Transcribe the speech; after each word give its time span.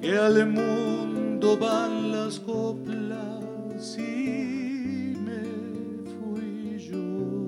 que 0.00 0.16
al 0.16 0.46
mundo 0.46 1.56
van 1.58 2.12
las 2.12 2.40
coplas 2.40 3.96
y 3.98 5.14
me 5.24 5.42
fui 6.12 6.78
yo. 6.78 7.46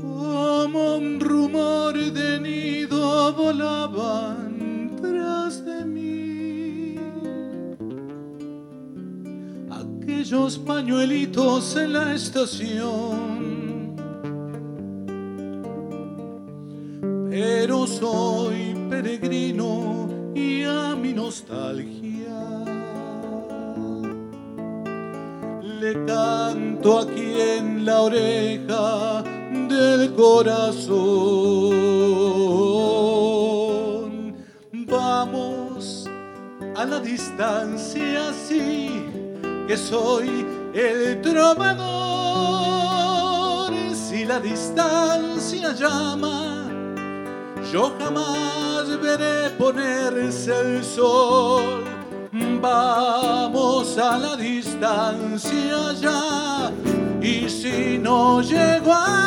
Como 0.00 0.96
un 0.96 1.20
rumor 1.20 1.94
de 1.94 2.40
nido 2.40 3.32
volaban 3.34 4.96
tras 5.00 5.64
de 5.64 5.84
mí 5.84 6.96
aquellos 9.70 10.58
pañuelitos 10.58 11.76
en 11.76 11.92
la 11.92 12.14
estación. 12.14 13.33
Soy 18.00 18.74
peregrino 18.90 20.08
y 20.34 20.64
a 20.64 20.94
mi 20.96 21.12
nostalgia 21.12 22.14
le 25.80 26.04
canto 26.06 27.00
aquí 27.00 27.40
en 27.58 27.84
la 27.84 28.00
oreja 28.00 29.22
del 29.68 30.14
corazón. 30.14 30.74
Vamos 34.72 36.08
a 36.74 36.84
la 36.86 37.00
distancia, 37.00 38.32
sí, 38.48 39.04
que 39.68 39.76
soy 39.76 40.46
el 40.74 41.20
trovador. 41.20 42.14
Si 43.94 44.24
la 44.24 44.40
distancia 44.40 45.72
llama, 45.74 46.53
yo 47.74 47.92
jamás 47.98 48.86
veré 49.02 49.50
ponerse 49.58 50.52
el 50.60 50.84
sol. 50.84 51.82
Vamos 52.60 53.98
a 53.98 54.16
la 54.16 54.36
distancia 54.36 55.92
ya. 56.00 56.70
Y 57.20 57.48
si 57.50 57.98
no 57.98 58.40
llego 58.42 58.92
a 58.92 59.26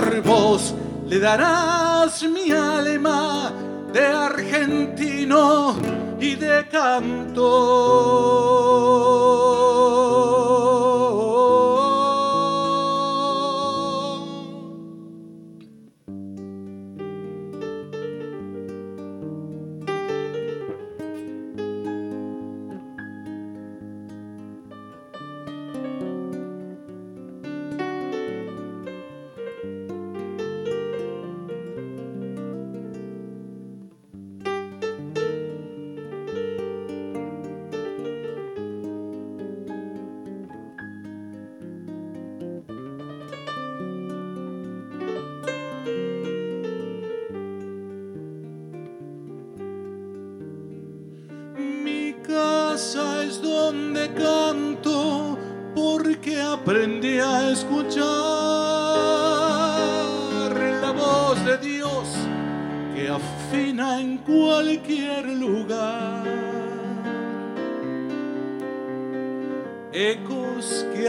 amor, 0.00 0.20
vos 0.22 0.74
le 1.06 1.20
darás 1.20 2.24
mi 2.24 2.50
alma 2.50 3.52
de 3.92 4.06
argentino 4.06 5.76
y 6.18 6.34
de 6.34 6.66
canto. 6.68 7.44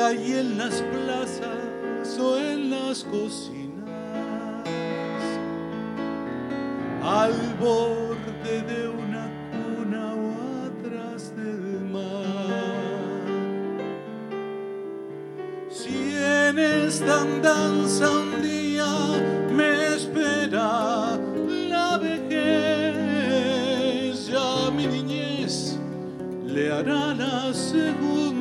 Hay 0.06 0.34
en 0.34 0.58
las 0.60 0.82
plazas 0.84 2.20
o 2.20 2.38
en 2.38 2.70
las 2.70 3.04
cocinas 3.06 3.90
al 7.02 7.34
borde 7.60 8.62
de 8.62 8.88
una 8.90 9.28
cuna 9.52 10.14
o 10.14 10.32
atrás 10.68 11.34
del 11.36 11.82
mar. 11.92 12.26
Si 15.72 16.14
en 16.16 16.60
esta 16.60 17.22
andanza 17.22 18.12
un 18.12 18.44
día 18.44 18.92
me 19.52 19.96
espera 19.96 21.18
la 21.48 21.98
vejez, 21.98 23.08
ya 24.28 24.70
mi 24.70 24.86
niñez 24.86 25.80
le 26.46 26.72
hará 26.72 27.16
la 27.16 27.52
segunda 27.54 28.35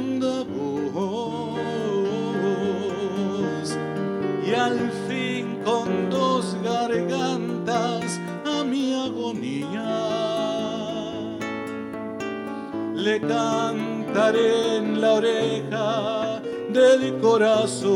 cantaré 13.20 14.76
en 14.78 15.00
la 15.00 15.14
oreja 15.14 16.40
del 16.70 17.18
corazón. 17.20 17.94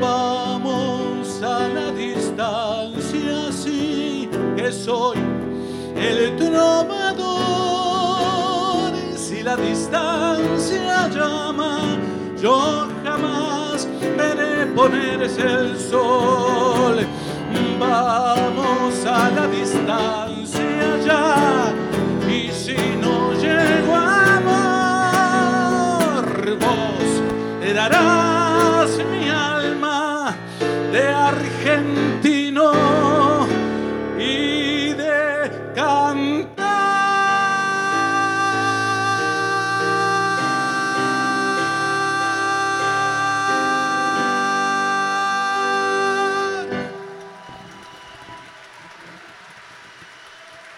Vamos 0.00 1.42
a 1.42 1.68
la 1.68 1.92
distancia, 1.92 3.52
sí 3.52 4.28
que 4.56 4.72
soy 4.72 5.18
el 5.96 6.36
trovador. 6.36 7.32
Si 9.16 9.42
la 9.42 9.56
distancia 9.56 11.08
llama, 11.08 11.98
yo 12.40 12.88
jamás 13.04 13.88
veré 14.16 14.66
ponerse 14.66 15.42
el 15.42 15.78
sol. 15.78 17.06
Vamos 17.78 19.04
a 19.04 19.30
la 19.30 19.46
distancia 19.48 20.61
le 27.88 27.94
darás 27.94 28.98
mi 29.10 29.28
alma 29.28 30.34
de 30.92 31.08
argentino 31.08 32.72
y 34.18 34.92
de 34.92 35.50
cantar. 35.74 36.52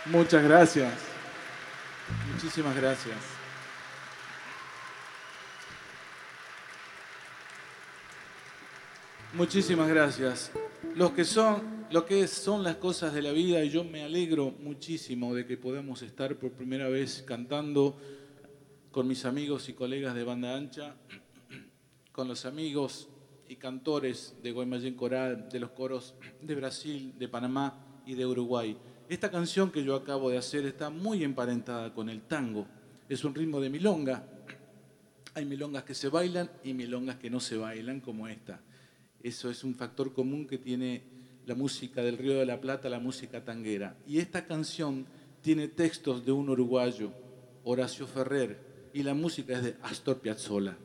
Muchas 0.07 0.43
gracias. 0.43 0.93
Muchísimas 2.33 2.77
gracias. 2.77 3.44
Muchísimas 9.37 9.89
gracias. 9.89 10.53
Lo 10.95 11.13
que 11.13 11.25
son, 11.25 11.87
lo 11.91 12.07
que 12.07 12.29
son 12.29 12.63
las 12.63 12.77
cosas 12.77 13.13
de 13.13 13.21
la 13.21 13.33
vida 13.33 13.65
y 13.65 13.69
yo 13.69 13.83
me 13.83 14.05
alegro 14.05 14.55
muchísimo 14.61 15.35
de 15.35 15.45
que 15.45 15.57
podamos 15.57 16.03
estar 16.03 16.37
por 16.37 16.53
primera 16.53 16.89
vez 16.89 17.25
cantando 17.27 17.97
con 18.93 19.09
mis 19.09 19.25
amigos 19.25 19.69
y 19.69 19.73
colegas 19.73 20.15
de 20.15 20.23
banda 20.23 20.55
ancha, 20.55 20.95
con 22.13 22.29
los 22.29 22.47
amigos 22.47 23.09
y 23.49 23.57
cantores 23.57 24.37
de 24.41 24.53
Guaymallén 24.53 24.95
Coral, 24.95 25.49
de 25.49 25.59
los 25.59 25.71
coros 25.71 26.15
de 26.41 26.55
Brasil, 26.55 27.13
de 27.19 27.27
Panamá 27.27 27.77
y 28.07 28.15
de 28.15 28.27
Uruguay. 28.27 28.77
Esta 29.09 29.33
canción 29.33 29.73
que 29.73 29.83
yo 29.83 29.97
acabo 29.97 30.31
de 30.31 30.39
hacer 30.39 30.65
está 30.65 30.91
muy 30.91 31.25
emparentada 31.25 31.93
con 31.93 32.09
el 32.09 32.23
tango. 32.23 32.69
Es 33.09 33.25
un 33.25 33.35
ritmo 33.35 33.61
de 33.61 33.69
milonga. 33.69 34.29
Hay 35.35 35.45
milongas 35.45 35.83
que 35.83 35.95
se 35.95 36.09
bailan 36.09 36.49
y 36.63 36.73
milongas 36.73 37.17
que 37.17 37.31
no 37.31 37.41
se 37.41 37.57
bailan 37.57 37.99
como 37.99 38.29
esta. 38.29 38.61
Eso 39.25 39.49
es 39.49 39.65
un 39.65 39.75
factor 39.75 40.13
común 40.13 40.47
que 40.47 40.59
tiene 40.59 41.03
la 41.47 41.55
música 41.55 42.03
del 42.03 42.19
Río 42.19 42.39
de 42.39 42.45
la 42.45 42.61
Plata, 42.61 42.91
la 42.91 42.99
música 42.99 43.43
tanguera. 43.43 43.97
Y 44.07 44.19
esta 44.19 44.45
canción 44.45 45.07
tiene 45.41 45.67
textos 45.67 46.27
de 46.27 46.33
un 46.33 46.51
uruguayo, 46.51 47.11
Horacio 47.65 48.07
Ferrer, 48.07 48.91
y 48.93 49.03
la 49.03 49.15
música 49.15 49.55
es 49.55 49.65
de 49.65 49.77
Astor 49.83 50.19
Piazzolla. 50.21 50.77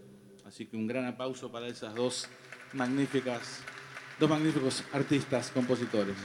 Así 0.46 0.68
que 0.68 0.78
un 0.78 0.88
gran 0.88 1.04
aplauso 1.04 1.52
para 1.52 1.68
esas 1.68 1.94
dos 1.94 2.30
magníficas, 2.72 3.60
dos 4.18 4.30
magníficos 4.30 4.86
artistas, 4.94 5.52
compositores. 5.52 6.16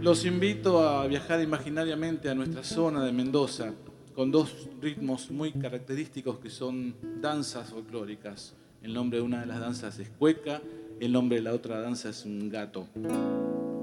Los 0.00 0.24
invito 0.24 0.88
a 0.88 1.06
viajar 1.06 1.40
imaginariamente 1.40 2.28
a 2.28 2.34
nuestra 2.34 2.64
zona 2.64 3.04
de 3.04 3.12
Mendoza 3.12 3.72
con 4.16 4.32
dos 4.32 4.68
ritmos 4.80 5.30
muy 5.30 5.52
característicos 5.52 6.40
que 6.40 6.50
son 6.50 6.96
danzas 7.22 7.70
folclóricas. 7.70 8.56
El 8.82 8.94
nombre 8.94 9.18
de 9.18 9.24
una 9.24 9.40
de 9.40 9.46
las 9.46 9.60
danzas 9.60 9.98
es 9.98 10.08
cueca, 10.08 10.62
el 11.00 11.12
nombre 11.12 11.38
de 11.38 11.42
la 11.42 11.52
otra 11.52 11.80
danza 11.80 12.10
es 12.10 12.24
un 12.24 12.48
gato. 12.48 12.88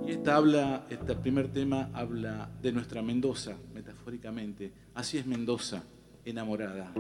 Y 0.07 0.12
esta 0.12 0.36
habla, 0.36 0.86
este 0.89 1.15
primer 1.15 1.47
tema 1.50 1.89
habla 1.94 2.50
de 2.62 2.71
nuestra 2.71 3.01
Mendoza, 3.01 3.56
metafóricamente. 3.74 4.71
Así 4.94 5.18
es 5.18 5.25
Mendoza, 5.25 5.83
enamorada. 6.24 6.94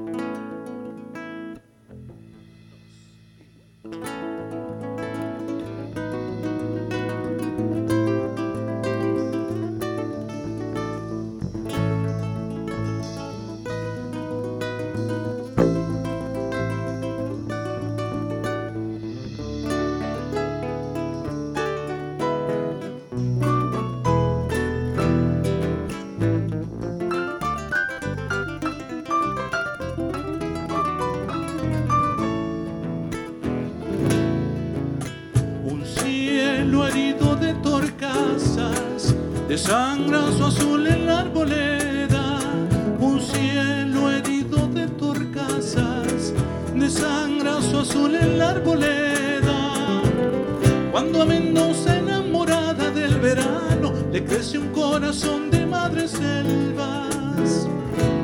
corazón 54.99 55.51
de 55.51 55.65
madres 55.65 56.11
selvas. 56.11 57.67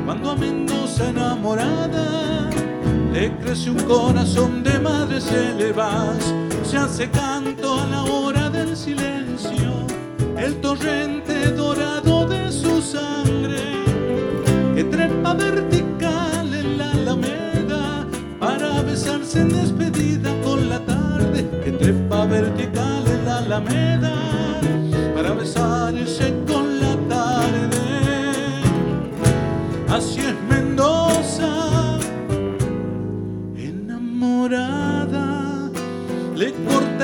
Cuando 0.05 0.31
a 0.31 0.35
Mendoza 0.37 1.09
enamorada 1.09 2.49
le 3.11 3.29
crece 3.39 3.71
un 3.71 3.79
corazón 3.79 4.63
de 4.63 4.79
madres 4.79 5.25
selvas, 5.25 6.33
se 6.63 6.77
hace 6.77 7.09
canto 7.09 7.81
a 7.81 7.85
la 7.87 8.03
hora 8.03 8.49
del 8.49 8.77
silencio, 8.77 9.85
el 10.37 10.61
torrente 10.61 11.51
dorado 11.51 12.25
de 12.29 12.49
su 12.49 12.81
sangre 12.81 13.83
que 14.73 14.85
trepa 14.85 15.33
vertical 15.33 16.53
en 16.53 16.77
la 16.77 16.91
alameda 16.91 18.07
para 18.39 18.81
besarse 18.81 19.41
en 19.41 19.49
despedida 19.49 20.33
con 20.41 20.69
la 20.69 20.79
tarde, 20.85 21.49
que 21.65 21.71
trepa 21.73 22.25
vertical 22.27 23.03
en 23.07 23.25
la 23.25 23.39
alameda 23.39 24.21
para 25.13 25.33
besar 25.33 25.93
el 25.93 26.07
besarse 26.07 26.40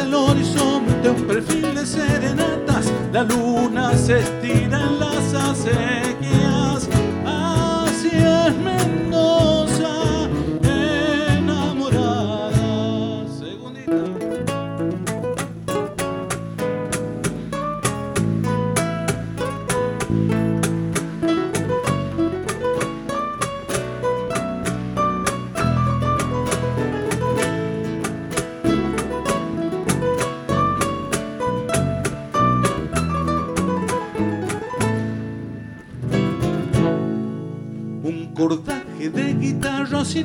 al 0.08 0.14
horizonte 0.14 1.10
un 1.10 1.28
perfil 1.28 1.76
de 1.76 1.86
serenatas, 1.86 2.92
la 3.12 3.24
luna 3.24 3.94
se 3.98 4.20
estira 4.20 4.80
en 4.82 5.00
las 5.00 5.34
acequias. 5.34 6.47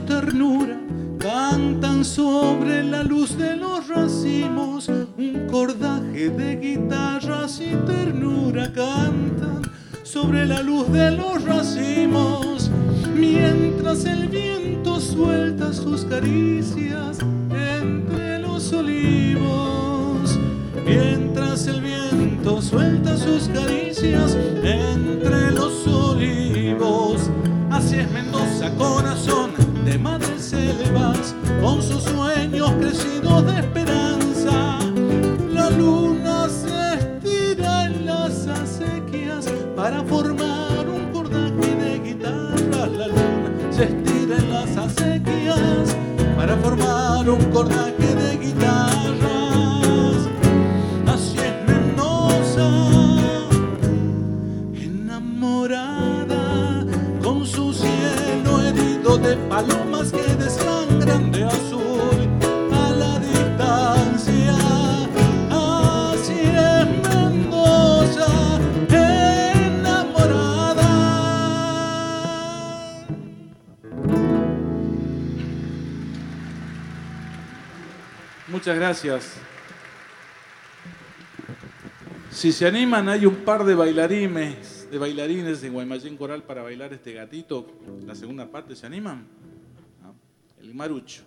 ternura 0.06 0.78
cantan 1.18 2.04
sobre 2.04 2.82
la 2.82 3.02
luz 3.02 3.36
de 3.36 3.56
los 3.56 3.88
racimos 3.88 4.88
un 4.88 5.46
cordaje 5.50 6.30
de 6.30 6.56
guitarras 6.56 7.60
y 7.60 7.74
ternura 7.86 8.72
cantan 8.72 9.62
sobre 10.02 10.46
la 10.46 10.62
luz 10.62 10.90
de 10.92 11.10
los 11.12 11.44
racimos. 11.44 12.70
Mientras 13.14 14.04
el 14.04 14.28
viento 14.28 15.00
suelta 15.00 15.72
sus 15.72 16.04
caricias 16.04 17.18
entre 17.50 18.38
los 18.40 18.72
olivos 18.72 20.38
mientras 20.84 21.66
el 21.66 21.80
viento 21.80 22.60
suelta 22.60 23.16
sus 23.16 23.48
caricias 23.48 24.36
gracias. 78.48 79.34
Si 82.30 82.52
se 82.52 82.66
animan, 82.66 83.08
hay 83.08 83.26
un 83.26 83.36
par 83.36 83.64
de 83.64 83.74
bailarines 83.74 84.82
de 84.92 84.98
bailarines 84.98 85.62
de 85.62 85.70
Guaymallén 85.70 86.18
Coral 86.18 86.42
para 86.42 86.62
bailar 86.62 86.92
este 86.92 87.14
gatito? 87.14 87.66
La 88.06 88.14
segunda 88.14 88.46
parte, 88.50 88.76
¿se 88.76 88.84
animan? 88.84 89.26
¿No? 90.02 90.14
El 90.60 90.74
marucho. 90.74 91.22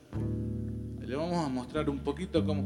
Le 1.02 1.16
vamos 1.16 1.44
a 1.44 1.50
mostrar 1.50 1.90
un 1.90 2.00
poquito 2.00 2.46
cómo... 2.46 2.64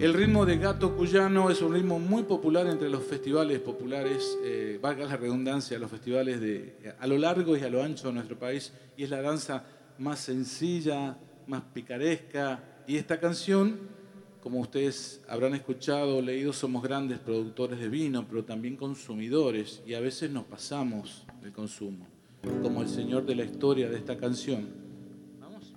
El 0.00 0.14
ritmo 0.14 0.46
de 0.46 0.56
gato 0.56 0.96
cuyano 0.96 1.50
es 1.50 1.60
un 1.60 1.74
ritmo 1.74 1.98
muy 1.98 2.22
popular 2.22 2.66
entre 2.68 2.88
los 2.88 3.04
festivales 3.04 3.58
populares, 3.58 4.38
eh, 4.44 4.78
valga 4.80 5.04
la 5.04 5.16
redundancia, 5.16 5.78
los 5.78 5.90
festivales 5.90 6.40
de, 6.40 6.94
a 6.98 7.06
lo 7.06 7.18
largo 7.18 7.54
y 7.54 7.60
a 7.60 7.68
lo 7.68 7.82
ancho 7.82 8.06
de 8.06 8.14
nuestro 8.14 8.38
país, 8.38 8.72
y 8.96 9.02
es 9.02 9.10
la 9.10 9.20
danza 9.20 9.64
más 9.98 10.20
sencilla, 10.20 11.18
más 11.48 11.62
picaresca, 11.74 12.62
y 12.88 12.96
esta 12.96 13.20
canción, 13.20 13.78
como 14.42 14.60
ustedes 14.60 15.20
habrán 15.28 15.54
escuchado 15.54 16.16
o 16.16 16.22
leído, 16.22 16.54
somos 16.54 16.82
grandes 16.82 17.18
productores 17.18 17.78
de 17.78 17.90
vino, 17.90 18.26
pero 18.26 18.44
también 18.44 18.76
consumidores, 18.76 19.82
y 19.86 19.92
a 19.92 20.00
veces 20.00 20.30
nos 20.30 20.44
pasamos 20.44 21.26
del 21.42 21.52
consumo, 21.52 22.06
como 22.62 22.80
el 22.80 22.88
señor 22.88 23.26
de 23.26 23.34
la 23.34 23.44
historia 23.44 23.90
de 23.90 23.98
esta 23.98 24.16
canción. 24.16 24.70
Vamos. 25.38 25.74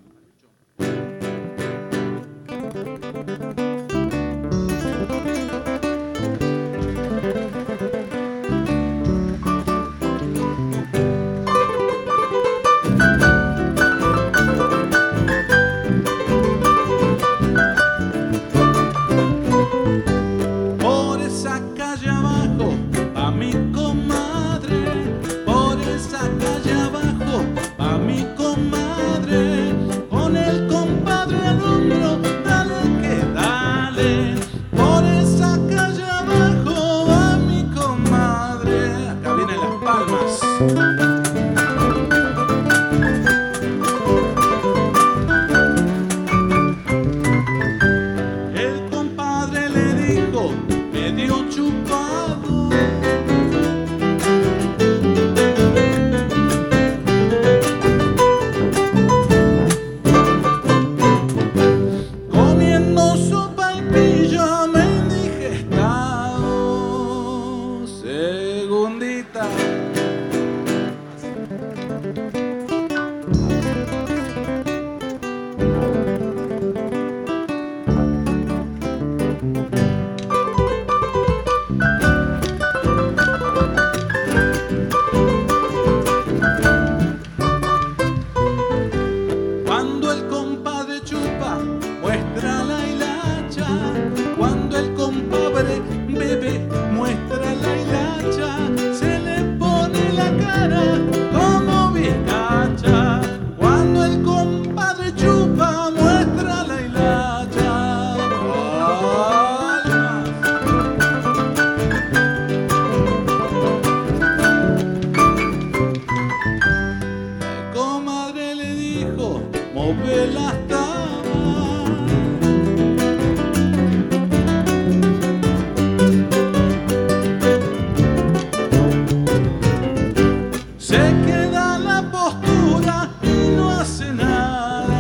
Y 133.24 133.56
no 133.56 133.70
hace 133.72 134.12
nada. 134.14 134.98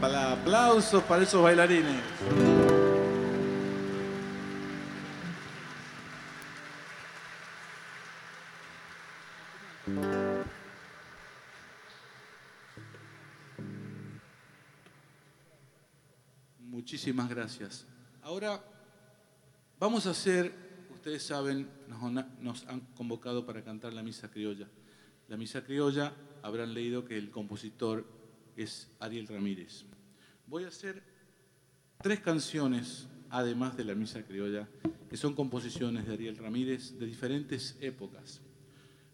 Para 0.00 0.32
aplausos 0.32 1.02
para 1.04 1.22
esos 1.22 1.42
bailarines. 1.42 1.96
Muchísimas 16.84 17.30
gracias. 17.30 17.86
Ahora 18.20 18.62
vamos 19.80 20.06
a 20.06 20.10
hacer, 20.10 20.52
ustedes 20.92 21.22
saben, 21.22 21.66
nos, 22.42 22.66
han 22.66 22.80
convocado 22.94 23.46
para 23.46 23.64
cantar 23.64 23.94
la 23.94 24.02
misa 24.02 24.30
criolla. 24.30 24.68
La 25.28 25.38
misa 25.38 25.64
criolla 25.64 26.12
habrán 26.42 26.74
leído 26.74 27.06
que 27.06 27.16
el 27.16 27.30
compositor 27.30 28.04
es 28.54 28.90
Ariel 29.00 29.26
Ramírez. 29.28 29.86
Voy 30.46 30.64
a 30.64 30.68
hacer 30.68 31.02
tres 32.02 32.20
canciones, 32.20 33.06
además 33.30 33.78
de 33.78 33.84
la 33.84 33.94
misa 33.94 34.22
criolla, 34.22 34.68
que 35.08 35.16
son 35.16 35.34
composiciones 35.34 36.06
de 36.06 36.12
Ariel 36.12 36.36
Ramírez 36.36 36.98
de 36.98 37.06
diferentes 37.06 37.78
épocas. 37.80 38.42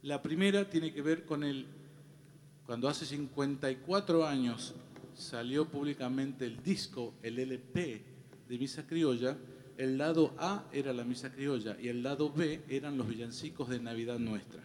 La 0.02 0.20
primera 0.20 0.68
tiene 0.68 0.92
que 0.92 1.02
ver 1.02 1.24
con 1.24 1.44
el, 1.44 1.68
cuando 2.66 2.88
hace 2.88 3.06
54 3.06 4.26
años 4.26 4.74
salió 5.20 5.68
públicamente 5.68 6.46
el 6.46 6.62
disco, 6.62 7.14
el 7.22 7.38
LP 7.38 8.02
de 8.48 8.58
Misa 8.58 8.86
Criolla, 8.86 9.36
el 9.76 9.96
lado 9.96 10.34
A 10.38 10.66
era 10.72 10.92
la 10.92 11.04
Misa 11.04 11.30
Criolla 11.32 11.76
y 11.80 11.88
el 11.88 12.02
lado 12.02 12.32
B 12.32 12.62
eran 12.68 12.98
los 12.98 13.08
villancicos 13.08 13.68
de 13.68 13.78
Navidad 13.78 14.18
Nuestra, 14.18 14.62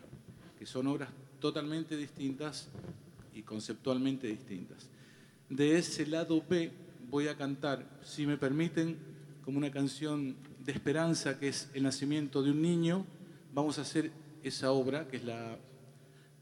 que 0.57 0.65
son 0.65 0.87
obras 0.87 1.09
totalmente 1.39 1.95
distintas 1.95 2.69
y 3.33 3.43
conceptualmente 3.43 4.27
distintas. 4.27 4.89
De 5.49 5.77
ese 5.77 6.07
lado 6.07 6.43
B 6.49 6.71
voy 7.09 7.27
a 7.27 7.37
cantar, 7.37 7.99
si 8.03 8.25
me 8.25 8.37
permiten, 8.37 8.97
como 9.43 9.59
una 9.59 9.71
canción 9.71 10.35
de 10.63 10.71
esperanza 10.71 11.37
que 11.37 11.49
es 11.49 11.69
el 11.73 11.83
nacimiento 11.83 12.41
de 12.41 12.51
un 12.51 12.61
niño. 12.61 13.05
Vamos 13.53 13.77
a 13.77 13.81
hacer 13.81 14.11
esa 14.41 14.71
obra, 14.71 15.07
que 15.07 15.17
es 15.17 15.23
la 15.23 15.57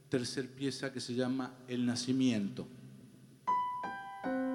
tercer 0.08 0.48
pieza 0.48 0.94
que 0.94 1.02
se 1.02 1.16
llama 1.16 1.54
El 1.68 1.86
Nacimiento. 1.86 2.68
thank 4.24 4.36
you 4.36 4.53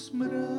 tus 0.00 0.10
brazos. 0.12 0.49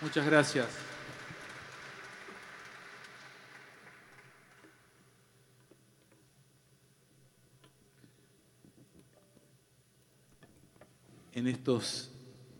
Muchas 0.00 0.24
gracias. 0.26 0.68
En 11.32 11.48
estos 11.48 12.12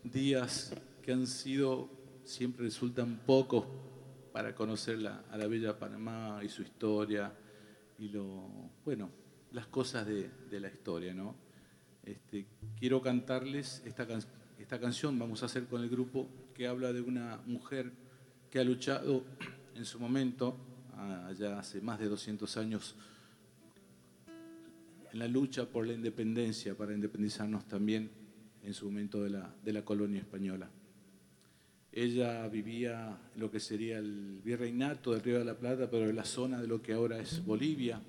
días 0.03 0.73
que 1.01 1.13
han 1.13 1.25
sido, 1.27 1.89
siempre 2.25 2.65
resultan 2.65 3.21
pocos 3.25 3.65
para 4.33 4.53
conocer 4.53 4.97
a 5.07 5.37
la 5.37 5.47
bella 5.47 5.79
Panamá 5.79 6.41
y 6.43 6.49
su 6.49 6.61
historia 6.61 7.33
y 7.97 8.09
lo, 8.09 8.49
bueno, 8.83 9.11
las 9.53 9.67
cosas 9.67 10.05
de, 10.05 10.29
la 10.59 10.67
historia, 10.67 11.13
¿no? 11.13 11.35
Este, 12.03 12.47
quiero 12.77 13.01
cantarles 13.01 13.81
esta, 13.85 14.05
esta 14.57 14.77
canción, 14.77 15.17
vamos 15.17 15.41
a 15.41 15.45
hacer 15.45 15.67
con 15.67 15.81
el 15.81 15.89
grupo 15.89 16.27
que 16.59 16.67
habla 16.67 16.91
de 16.91 16.99
una 16.99 17.39
mujer 17.45 17.89
que 18.51 18.59
ha 18.59 18.65
luchado 18.65 19.23
en 19.75 19.85
su 19.85 19.97
momento, 19.97 20.57
allá 21.25 21.57
hace 21.57 21.79
más 21.79 21.99
de 21.99 22.09
200 22.09 22.57
años, 22.57 22.97
en 25.13 25.19
la 25.19 25.29
lucha 25.29 25.69
por 25.69 25.87
la 25.87 25.93
independencia, 25.93 26.75
para 26.75 26.93
independizarnos 26.93 27.65
también 27.65 28.11
en 28.61 28.73
su 28.73 28.87
momento 28.87 29.23
de 29.23 29.29
la, 29.29 29.55
de 29.63 29.71
la 29.71 29.85
colonia 29.85 30.19
española. 30.19 30.69
Ella 31.93 32.45
vivía 32.49 33.17
en 33.33 33.39
lo 33.39 33.49
que 33.49 33.61
sería 33.61 33.97
el 33.97 34.41
virreinato 34.43 35.13
del 35.13 35.21
Río 35.21 35.39
de 35.39 35.45
la 35.45 35.57
Plata, 35.57 35.89
pero 35.89 36.09
en 36.09 36.15
la 36.17 36.25
zona 36.25 36.59
de 36.59 36.67
lo 36.67 36.81
que 36.81 36.91
ahora 36.91 37.19
es 37.19 37.41
Bolivia, 37.45 38.01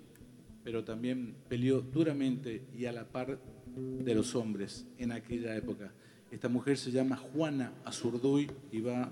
pero 0.65 0.83
también 0.83 1.37
peleó 1.49 1.83
duramente 1.83 2.67
y 2.77 2.87
a 2.87 2.93
la 2.93 3.05
par 3.05 3.39
de 3.77 4.13
los 4.13 4.35
hombres 4.35 4.89
en 4.99 5.13
aquella 5.13 5.55
época. 5.57 5.93
Esta 6.31 6.49
mujer 6.49 6.77
se 6.77 6.93
llama 6.93 7.17
Juana 7.17 7.73
Azurduy 7.85 8.49
y 8.71 8.81
va 8.81 9.11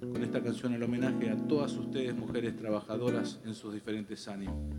con 0.00 0.22
esta 0.22 0.40
canción 0.42 0.72
el 0.72 0.82
homenaje 0.82 1.28
a 1.28 1.36
todas 1.36 1.72
ustedes, 1.72 2.14
mujeres 2.14 2.56
trabajadoras 2.56 3.40
en 3.44 3.54
sus 3.54 3.74
diferentes 3.74 4.28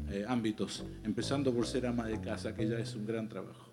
eh, 0.10 0.26
ámbitos, 0.28 0.86
empezando 1.04 1.54
por 1.54 1.68
ser 1.68 1.86
ama 1.86 2.08
de 2.08 2.20
casa, 2.22 2.56
que 2.56 2.68
ya 2.68 2.80
es 2.80 2.96
un 2.96 3.06
gran 3.06 3.28
trabajo. 3.28 3.70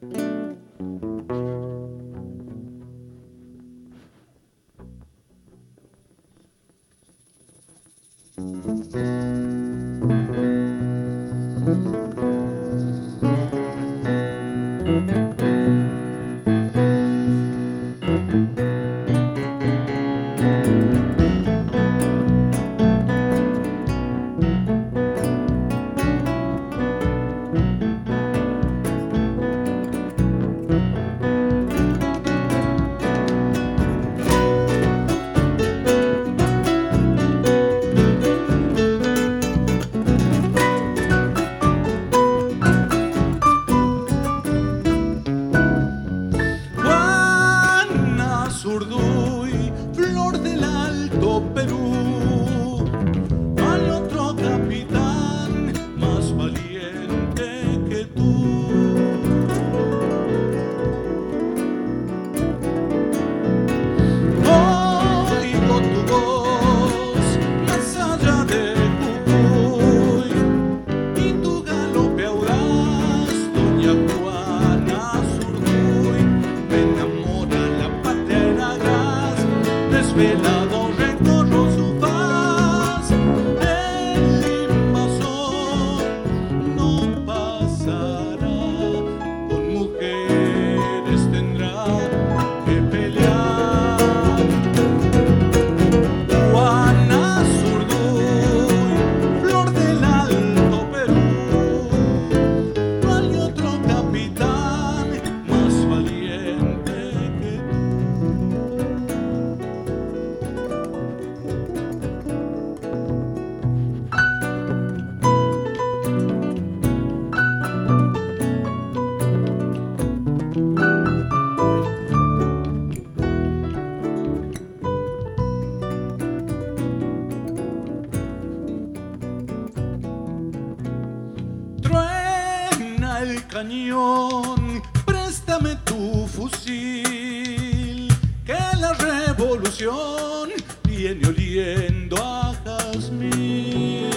cañón, 133.49 134.83
préstame 135.05 135.77
tu 135.85 136.27
fusil, 136.27 138.09
que 138.45 138.59
la 138.79 138.93
revolución 138.95 140.51
viene 140.85 141.27
oliendo 141.27 142.17
a 142.17 142.55
jazmín. 142.65 144.11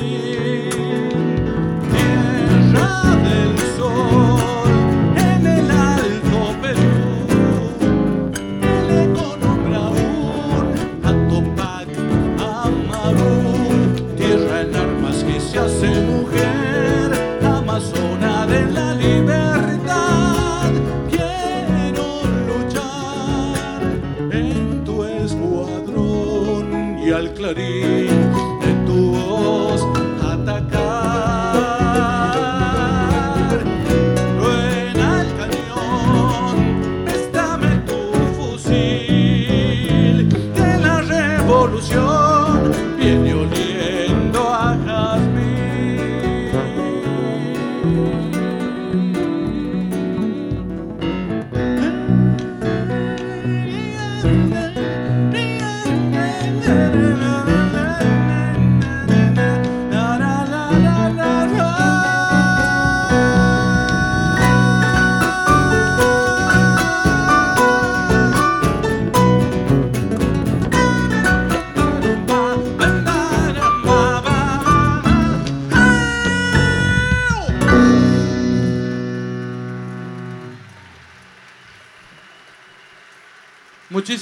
Tierra 1.91 3.15
del 3.23 3.50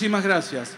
Muchísimas 0.10 0.26
gracias. 0.26 0.72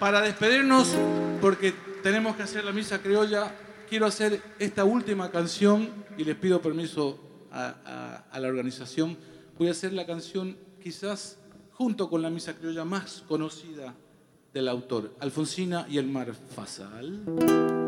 Para 0.00 0.20
despedirnos, 0.22 0.96
porque 1.40 1.72
tenemos 2.02 2.34
que 2.34 2.42
hacer 2.42 2.64
la 2.64 2.72
misa 2.72 2.98
criolla, 2.98 3.54
quiero 3.88 4.06
hacer 4.06 4.42
esta 4.58 4.84
última 4.84 5.30
canción 5.30 5.88
y 6.18 6.24
les 6.24 6.34
pido 6.34 6.60
permiso 6.60 7.20
a, 7.52 8.24
la 8.34 8.48
organización. 8.48 9.16
Voy 9.56 9.68
a 9.68 9.70
hacer 9.70 9.92
la 9.92 10.04
canción 10.04 10.56
quizás 10.82 11.38
junto 11.74 12.10
con 12.10 12.22
la 12.22 12.30
misa 12.30 12.54
criolla 12.54 12.84
más 12.84 13.22
conocida 13.28 13.94
del 14.52 14.66
autor, 14.66 15.14
Alfonsina 15.20 15.86
y 15.88 15.98
el 15.98 16.08
mar 16.08 16.34
Fasal. 16.34 17.79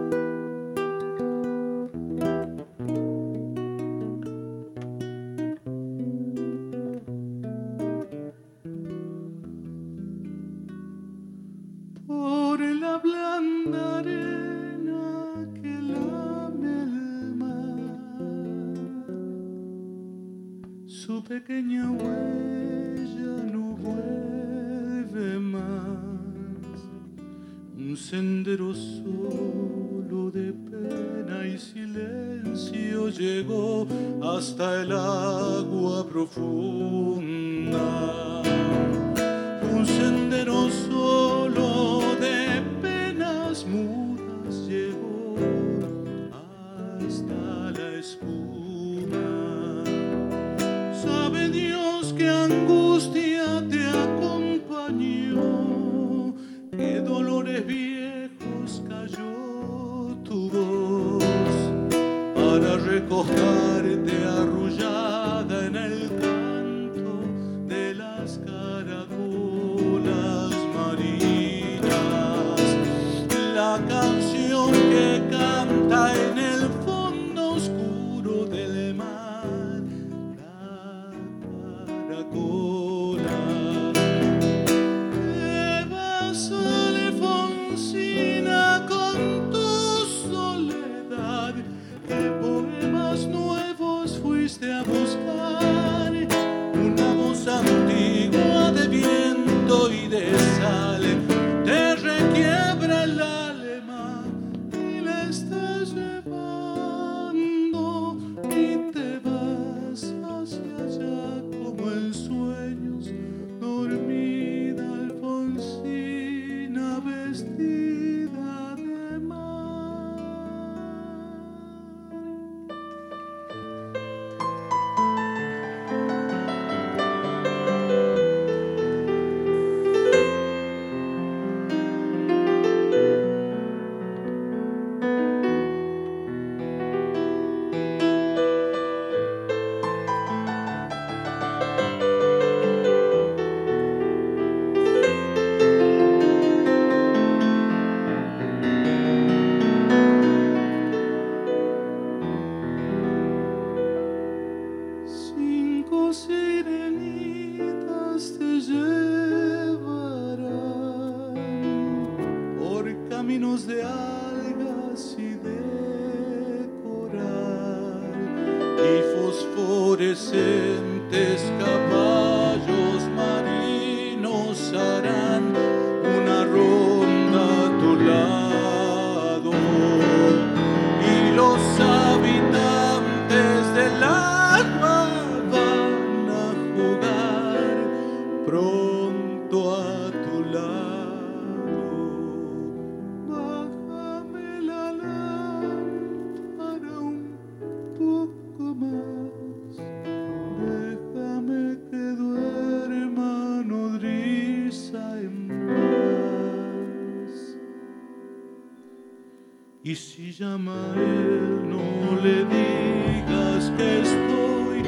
Y 209.84 209.96
si 209.96 210.32
llama 210.32 210.76
él, 210.96 211.68
no 211.68 212.16
le 212.22 212.44
digas 212.44 213.72
que 213.76 214.00
estoy, 214.00 214.82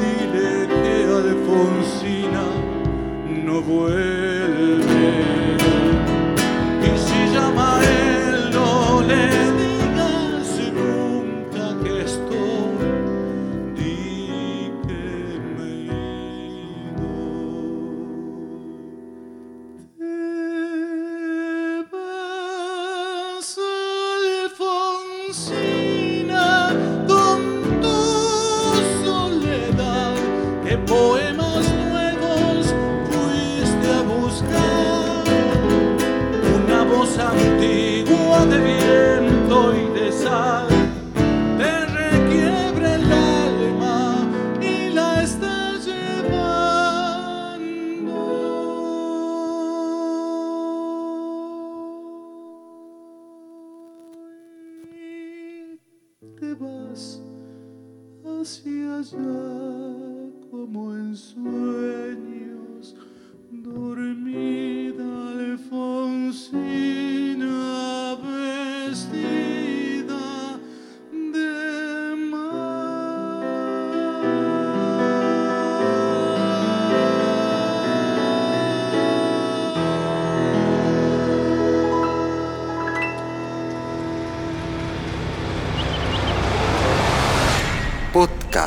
dile 0.00 0.68
que 0.68 1.04
Alfonsina 1.04 2.46
no 3.44 3.62
vuelve. 3.62 4.41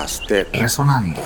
Master 0.06 0.48
resonando. 0.54 1.20